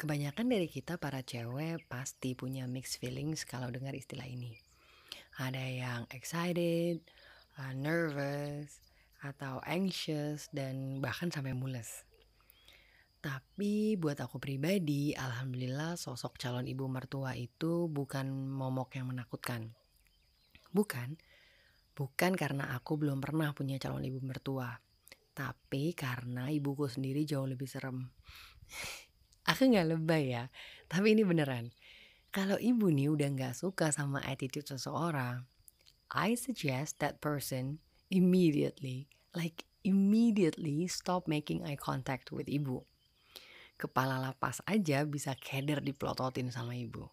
[0.00, 4.56] Kebanyakan dari kita para cewek pasti punya mixed feelings kalau dengar istilah ini.
[5.36, 7.04] Ada yang excited,
[7.60, 8.80] uh, nervous,
[9.20, 12.08] atau anxious, dan bahkan sampai mules.
[13.20, 19.68] Tapi buat aku pribadi, alhamdulillah sosok calon ibu mertua itu bukan momok yang menakutkan.
[20.72, 21.20] Bukan,
[21.92, 24.80] bukan karena aku belum pernah punya calon ibu mertua.
[25.36, 28.08] Tapi karena ibuku sendiri jauh lebih serem.
[29.50, 30.46] Aku nggak lebay ya,
[30.86, 31.74] tapi ini beneran.
[32.30, 35.42] Kalau ibu nih udah nggak suka sama attitude seseorang,
[36.14, 37.82] I suggest that person
[38.14, 42.86] immediately, like immediately stop making eye contact with ibu.
[43.74, 47.10] Kepala lapas aja bisa keder dipelototin sama ibu.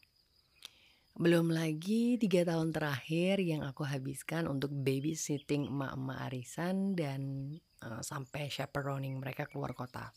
[1.17, 7.49] Belum lagi tiga tahun terakhir yang aku habiskan untuk babysitting emak-emak arisan dan
[7.81, 10.13] uh, sampai chaperoning mereka keluar kota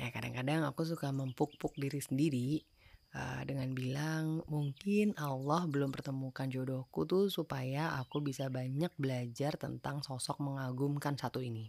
[0.00, 2.64] ya kadang-kadang aku suka mempuk-puk diri sendiri
[3.12, 10.00] uh, dengan bilang mungkin Allah belum pertemukan jodohku tuh supaya aku bisa banyak belajar tentang
[10.00, 11.68] sosok mengagumkan satu ini.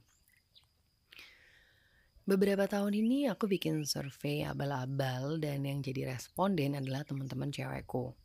[2.24, 8.16] Beberapa tahun ini aku bikin survei abal-abal dan yang jadi responden adalah teman-teman cewekku.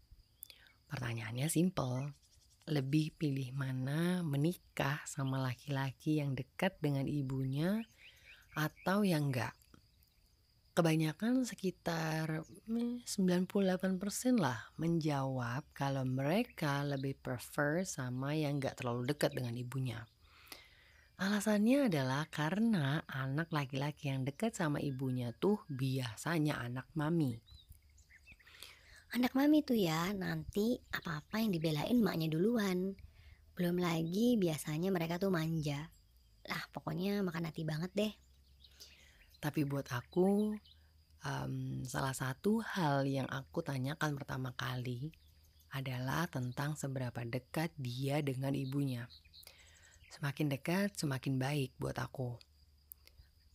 [0.86, 2.14] Pertanyaannya simple,
[2.70, 7.82] lebih pilih mana menikah sama laki-laki yang dekat dengan ibunya
[8.54, 9.56] atau yang enggak?
[10.76, 13.08] Kebanyakan sekitar 98%
[14.36, 20.04] lah menjawab kalau mereka lebih prefer sama yang gak terlalu dekat dengan ibunya.
[21.16, 27.40] Alasannya adalah karena anak laki-laki yang dekat sama ibunya tuh biasanya anak mami.
[29.16, 32.92] Anak mami tuh ya nanti apa-apa yang dibelain maknya duluan.
[33.56, 35.88] Belum lagi biasanya mereka tuh manja.
[36.44, 38.12] Lah pokoknya makan hati banget deh.
[39.46, 40.56] Tapi buat aku,
[41.26, 45.10] um, salah satu hal yang aku tanyakan pertama kali
[45.74, 49.10] adalah tentang seberapa dekat dia dengan ibunya.
[50.14, 52.38] Semakin dekat, semakin baik buat aku.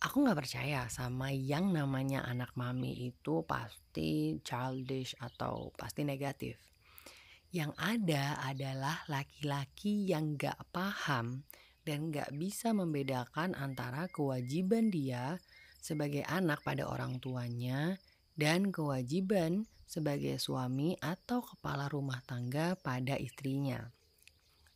[0.01, 6.57] Aku gak percaya sama yang namanya anak mami itu pasti childish atau pasti negatif.
[7.53, 11.45] Yang ada adalah laki-laki yang gak paham
[11.85, 15.37] dan gak bisa membedakan antara kewajiban dia
[15.81, 17.97] sebagai anak pada orang tuanya
[18.37, 23.91] dan kewajiban sebagai suami atau kepala rumah tangga pada istrinya.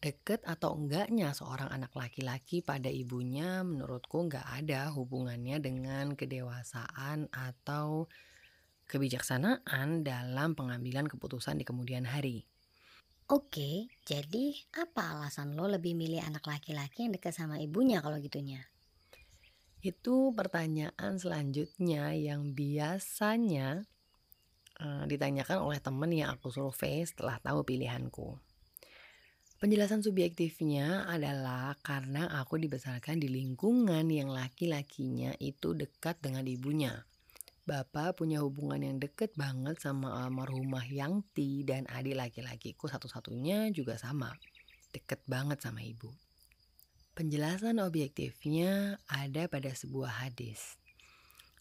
[0.03, 8.11] Deket atau enggaknya seorang anak laki-laki pada ibunya menurutku enggak ada hubungannya dengan kedewasaan atau
[8.85, 12.45] kebijaksanaan dalam pengambilan keputusan di kemudian hari.
[13.25, 18.61] Oke, jadi apa alasan lo lebih milih anak laki-laki yang dekat sama ibunya kalau gitunya?
[19.85, 23.85] Itu pertanyaan selanjutnya yang biasanya
[24.81, 28.33] uh, ditanyakan oleh teman yang aku survei setelah tahu pilihanku.
[29.61, 37.05] Penjelasan subjektifnya adalah karena aku dibesarkan di lingkungan yang laki-lakinya itu dekat dengan ibunya.
[37.69, 44.33] Bapak punya hubungan yang deket banget sama almarhumah Yangti dan adik laki-lakiku satu-satunya juga sama.
[44.89, 46.09] Deket banget sama ibu.
[47.15, 50.75] Penjelasan objektifnya ada pada sebuah hadis.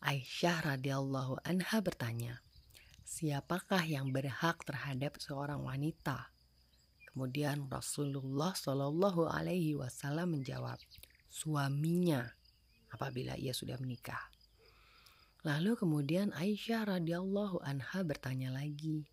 [0.02, 2.42] Aisyah radhiyallahu anha bertanya,
[3.06, 6.34] siapakah yang berhak terhadap seorang wanita?
[7.06, 10.82] Kemudian Rasulullah Shallallahu Alaihi Wasallam menjawab,
[11.30, 12.34] suaminya
[12.90, 14.26] apabila ia sudah menikah.
[15.46, 19.06] Lalu kemudian Aisyah radhiyallahu anha bertanya lagi,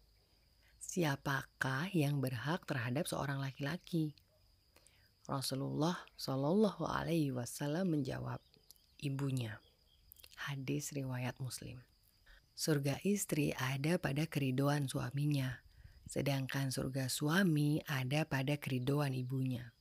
[0.81, 4.17] siapakah yang berhak terhadap seorang laki-laki?
[5.31, 8.43] Rasulullah Shallallahu Alaihi Wasallam menjawab,
[8.99, 9.63] ibunya.
[10.35, 11.79] Hadis riwayat Muslim.
[12.51, 15.63] Surga istri ada pada keridoan suaminya,
[16.03, 19.71] sedangkan surga suami ada pada keridoan ibunya.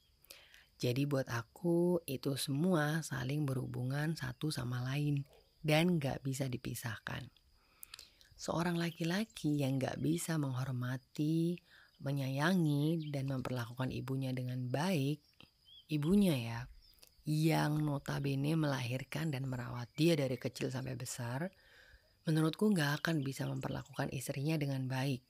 [0.78, 5.26] Jadi buat aku itu semua saling berhubungan satu sama lain
[5.66, 7.26] dan gak bisa dipisahkan.
[8.38, 11.60] Seorang laki-laki yang gak bisa menghormati,
[12.00, 15.20] menyayangi, dan memperlakukan ibunya dengan baik,
[15.90, 16.60] ibunya ya,
[17.26, 21.50] yang notabene melahirkan dan merawat dia dari kecil sampai besar,
[22.24, 25.20] menurutku gak akan bisa memperlakukan istrinya dengan baik.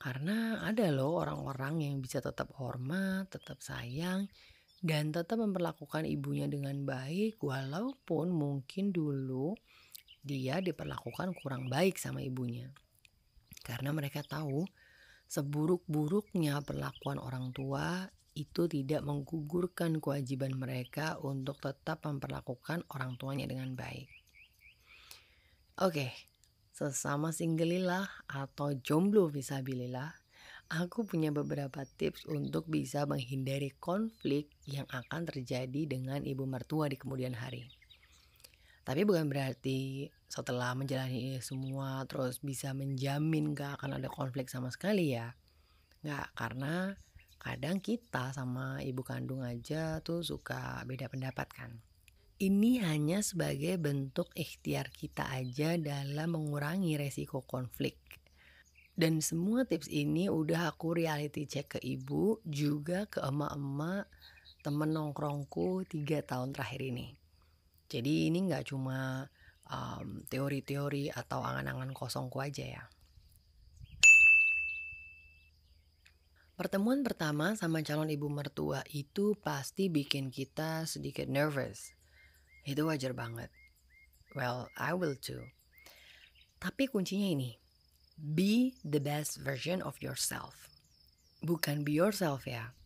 [0.00, 4.32] Karena ada loh orang-orang yang bisa tetap hormat, tetap sayang,
[4.80, 9.52] dan tetap memperlakukan ibunya dengan baik walaupun mungkin dulu
[10.24, 12.72] dia diperlakukan kurang baik sama ibunya.
[13.60, 14.64] Karena mereka tahu
[15.28, 18.08] seburuk-buruknya perlakuan orang tua
[18.40, 24.08] itu tidak menggugurkan kewajiban mereka untuk tetap memperlakukan orang tuanya dengan baik.
[25.80, 26.12] Oke,
[26.72, 30.12] sesama singgelilah atau jomblo visabilillah,
[30.72, 36.96] aku punya beberapa tips untuk bisa menghindari konflik yang akan terjadi dengan ibu mertua di
[36.96, 37.68] kemudian hari.
[38.80, 44.72] Tapi bukan berarti setelah menjalani ini semua terus bisa menjamin gak akan ada konflik sama
[44.72, 45.36] sekali ya.
[46.00, 46.96] Nggak, karena
[47.40, 51.72] kadang kita sama ibu kandung aja tuh suka beda pendapat kan.
[52.40, 57.96] Ini hanya sebagai bentuk ikhtiar kita aja dalam mengurangi resiko konflik.
[58.96, 64.08] Dan semua tips ini udah aku reality check ke ibu, juga ke emak-emak
[64.60, 67.16] temen nongkrongku tiga tahun terakhir ini.
[67.88, 69.24] Jadi ini nggak cuma
[69.72, 72.84] um, teori-teori atau angan-angan kosongku aja ya.
[76.60, 81.96] Pertemuan pertama sama calon ibu mertua itu pasti bikin kita sedikit nervous.
[82.68, 83.48] Itu wajar banget.
[84.36, 85.40] Well, I will too.
[86.60, 87.56] Tapi kuncinya ini,
[88.20, 90.68] be the best version of yourself.
[91.40, 92.76] Bukan be yourself ya.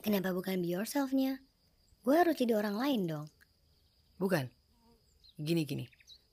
[0.00, 1.44] Kenapa bukan be yourself-nya?
[2.00, 3.28] Gue harus jadi orang lain dong.
[4.16, 4.48] Bukan.
[5.36, 5.84] Gini-gini.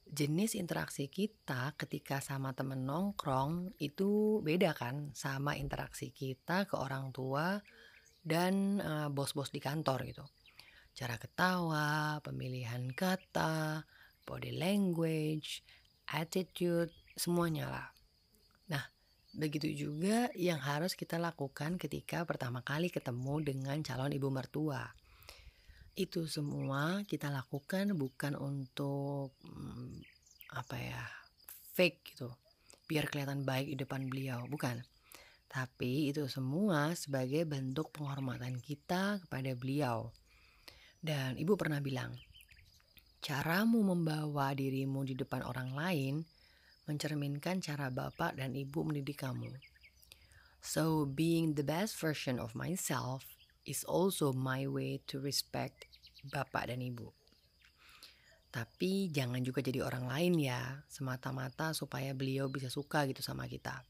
[0.07, 7.11] Jenis interaksi kita ketika sama temen nongkrong itu beda kan sama interaksi kita ke orang
[7.11, 7.59] tua
[8.23, 10.25] dan uh, bos-bos di kantor gitu.
[10.95, 13.85] Cara ketawa, pemilihan kata,
[14.23, 15.61] body language,
[16.09, 17.87] attitude, semuanya lah.
[18.71, 18.83] Nah,
[19.35, 24.87] begitu juga yang harus kita lakukan ketika pertama kali ketemu dengan calon ibu mertua
[25.97, 29.97] itu semua kita lakukan bukan untuk hmm,
[30.53, 31.03] apa ya
[31.73, 32.29] fake gitu
[32.85, 34.85] biar kelihatan baik di depan beliau bukan.
[35.47, 40.13] Tapi itu semua sebagai bentuk penghormatan kita kepada beliau.
[41.01, 42.13] Dan ibu pernah bilang
[43.19, 46.15] caramu membawa dirimu di depan orang lain
[46.87, 49.49] mencerminkan cara bapak dan ibu mendidik kamu.
[50.61, 53.36] So being the best version of myself
[53.67, 55.85] is also my way to respect
[56.31, 57.11] bapak dan ibu.
[58.47, 63.83] Tapi jangan juga jadi orang lain ya, semata-mata supaya beliau bisa suka gitu sama kita.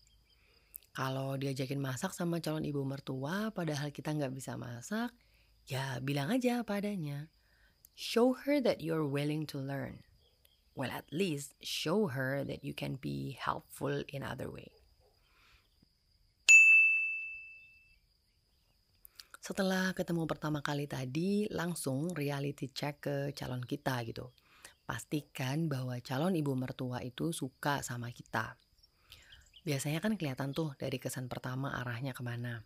[0.97, 5.13] Kalau diajakin masak sama calon ibu mertua padahal kita nggak bisa masak,
[5.69, 7.29] ya bilang aja padanya.
[7.94, 10.01] Show her that you're willing to learn.
[10.77, 14.76] Well, at least show her that you can be helpful in other way.
[19.48, 24.36] Setelah ketemu pertama kali tadi, langsung reality check ke calon kita gitu.
[24.84, 28.60] Pastikan bahwa calon ibu mertua itu suka sama kita.
[29.64, 32.60] Biasanya kan kelihatan tuh dari kesan pertama arahnya ke mana.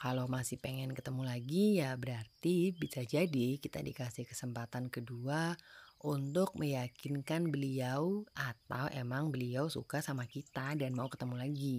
[0.00, 5.52] Kalau masih pengen ketemu lagi ya berarti bisa jadi kita dikasih kesempatan kedua
[6.00, 11.78] untuk meyakinkan beliau atau emang beliau suka sama kita dan mau ketemu lagi.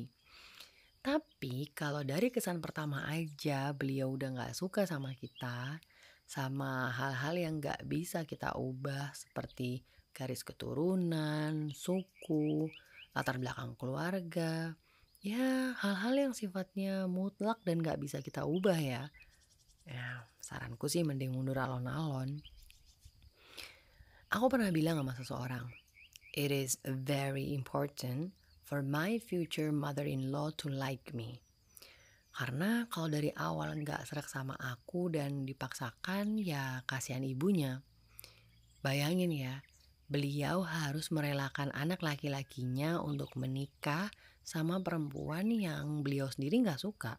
[1.08, 5.80] Tapi kalau dari kesan pertama aja beliau udah gak suka sama kita,
[6.28, 12.68] sama hal-hal yang gak bisa kita ubah seperti garis keturunan, suku,
[13.16, 14.76] latar belakang keluarga,
[15.24, 19.08] ya hal-hal yang sifatnya mutlak dan gak bisa kita ubah ya.
[19.88, 22.44] Ya, saranku sih mending mundur alon-alon.
[24.28, 25.72] Aku pernah bilang sama seseorang,
[26.36, 28.36] it is very important
[28.68, 31.40] for my future mother-in-law to like me.
[32.36, 37.80] Karena kalau dari awal nggak serak sama aku dan dipaksakan ya kasihan ibunya.
[38.84, 39.64] Bayangin ya,
[40.12, 44.12] beliau harus merelakan anak laki-lakinya untuk menikah
[44.44, 47.18] sama perempuan yang beliau sendiri nggak suka.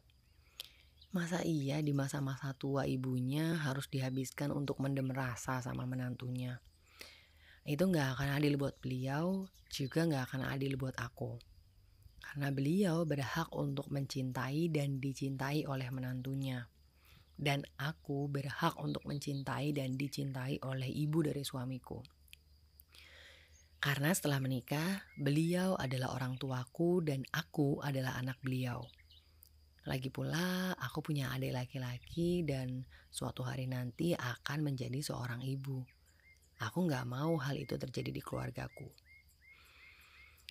[1.17, 6.61] Masa iya di masa-masa tua ibunya harus dihabiskan untuk mendem rasa sama menantunya?
[7.69, 11.37] Itu nggak akan adil buat beliau, juga nggak akan adil buat aku.
[12.25, 16.65] Karena beliau berhak untuk mencintai dan dicintai oleh menantunya.
[17.37, 22.01] Dan aku berhak untuk mencintai dan dicintai oleh ibu dari suamiku.
[23.79, 28.81] Karena setelah menikah, beliau adalah orang tuaku dan aku adalah anak beliau.
[29.85, 35.98] Lagi pula, aku punya adik laki-laki dan suatu hari nanti akan menjadi seorang ibu.
[36.59, 38.91] Aku nggak mau hal itu terjadi di keluargaku.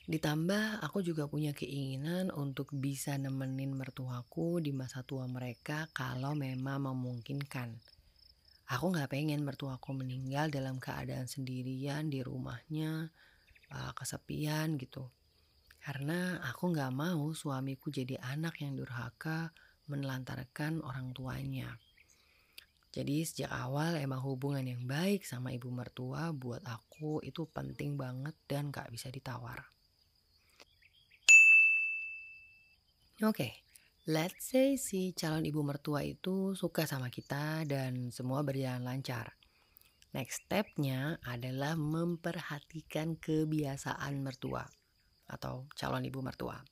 [0.08, 6.88] Ditambah aku juga punya keinginan untuk bisa nemenin mertuaku di masa tua mereka kalau memang
[6.88, 7.76] memungkinkan.
[8.72, 13.12] Aku nggak pengen mertuaku meninggal dalam keadaan sendirian di rumahnya,
[13.76, 15.12] uh, kesepian gitu.
[15.84, 19.52] Karena aku nggak mau suamiku jadi anak yang durhaka
[19.92, 21.80] menelantarkan orang tuanya.
[22.98, 28.34] Jadi sejak awal emang hubungan yang baik sama ibu mertua buat aku itu penting banget
[28.50, 29.70] dan gak bisa ditawar.
[33.22, 33.52] Oke, okay.
[34.10, 39.38] let's say si calon ibu mertua itu suka sama kita dan semua berjalan lancar.
[40.18, 44.66] Next stepnya adalah memperhatikan kebiasaan mertua
[45.30, 46.66] atau calon ibu mertua.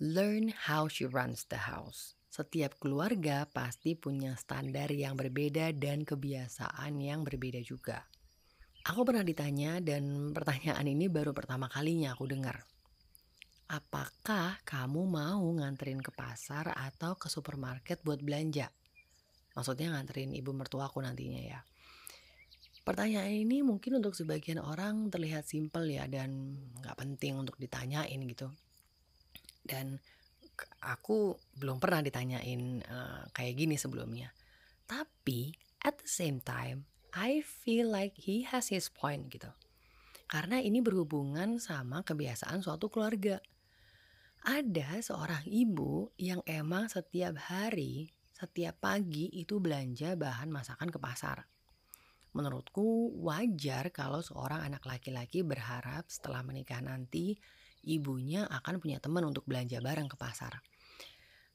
[0.00, 2.16] Learn how she runs the house.
[2.32, 8.08] Setiap keluarga pasti punya standar yang berbeda dan kebiasaan yang berbeda juga.
[8.88, 12.64] Aku pernah ditanya dan pertanyaan ini baru pertama kalinya aku dengar.
[13.68, 18.72] Apakah kamu mau nganterin ke pasar atau ke supermarket buat belanja?
[19.52, 21.60] Maksudnya nganterin ibu mertuaku nantinya ya.
[22.80, 28.48] Pertanyaan ini mungkin untuk sebagian orang terlihat simpel ya dan nggak penting untuk ditanyain gitu.
[29.68, 30.00] Dan
[30.82, 34.30] aku belum pernah ditanyain eh, kayak gini sebelumnya.
[34.86, 35.52] Tapi
[35.82, 39.52] at the same time, I feel like he has his point gitu.
[40.32, 43.36] Karena ini berhubungan sama kebiasaan suatu keluarga.
[44.42, 51.46] Ada seorang ibu yang emang setiap hari, setiap pagi itu belanja bahan masakan ke pasar.
[52.32, 57.36] Menurutku wajar kalau seorang anak laki-laki berharap setelah menikah nanti
[57.84, 60.64] ibunya akan punya teman untuk belanja bareng ke pasar.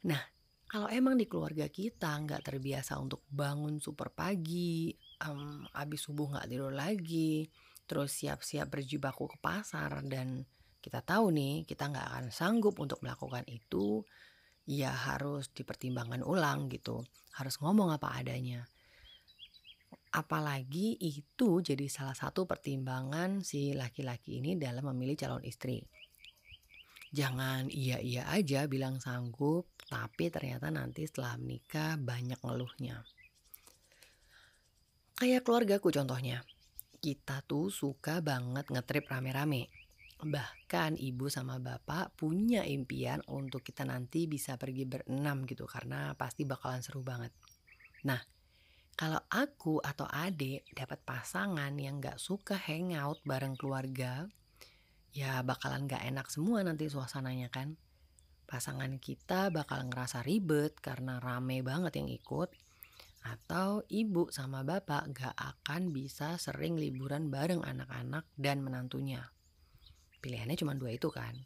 [0.06, 0.22] Nah,
[0.70, 4.94] kalau emang di keluarga kita nggak terbiasa untuk bangun super pagi,
[5.24, 7.48] em, abis subuh nggak tidur lagi,
[7.90, 10.44] terus siap-siap berjibaku ke pasar dan
[10.84, 14.04] kita tahu nih kita nggak akan sanggup untuk melakukan itu,
[14.68, 17.02] ya harus dipertimbangkan ulang gitu,
[17.34, 18.68] harus ngomong apa adanya.
[20.14, 25.84] Apalagi itu jadi salah satu pertimbangan si laki-laki ini dalam memilih calon istri.
[27.08, 33.04] Jangan iya-iya aja bilang sanggup, tapi ternyata nanti setelah menikah banyak ngeluhnya.
[35.18, 36.44] Kayak keluargaku contohnya.
[36.98, 39.72] Kita tuh suka banget ngetrip rame-rame.
[40.18, 46.46] Bahkan ibu sama bapak punya impian untuk kita nanti bisa pergi berenam gitu karena pasti
[46.46, 47.34] bakalan seru banget.
[48.06, 48.22] Nah,
[48.98, 54.25] kalau aku atau adik dapat pasangan yang gak suka hangout bareng keluarga,
[55.13, 57.77] ya bakalan gak enak semua nanti suasananya kan.
[58.50, 62.50] Pasangan kita bakal ngerasa ribet karena rame banget yang ikut.
[63.22, 69.30] Atau ibu sama bapak gak akan bisa sering liburan bareng anak-anak dan menantunya.
[70.25, 71.38] Pilihannya cuma dua itu kan.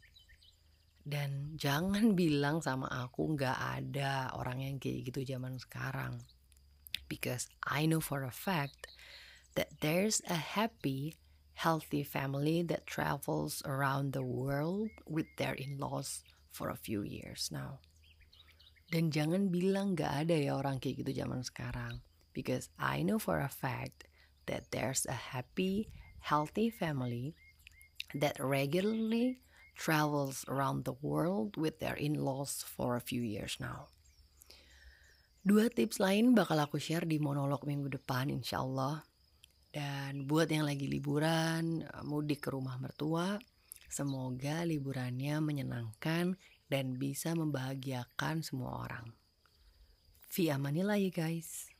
[1.04, 6.16] Dan jangan bilang sama aku gak ada orang yang kayak gitu zaman sekarang.
[7.12, 8.88] Because I know for a fact
[9.52, 11.20] that there's a happy,
[11.60, 17.84] healthy family that travels around the world with their in-laws for a few years now.
[18.88, 22.00] Dan jangan bilang gak ada ya orang kayak gitu zaman sekarang.
[22.32, 24.08] Because I know for a fact
[24.48, 25.92] that there's a happy,
[26.24, 27.36] healthy family
[28.16, 29.44] that regularly
[29.76, 33.92] travels around the world with their in-laws for a few years now.
[35.42, 39.02] Dua tips lain bakal aku share di monolog minggu depan insya Allah.
[39.74, 43.42] Dan buat yang lagi liburan, eh, mudik ke rumah mertua,
[43.90, 46.38] semoga liburannya menyenangkan
[46.70, 49.10] dan bisa membahagiakan semua orang.
[50.30, 51.71] Fi amanillah ya guys.